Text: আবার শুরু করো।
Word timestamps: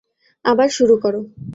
আবার 0.45 0.67
শুরু 0.69 0.95
করো। 0.97 1.19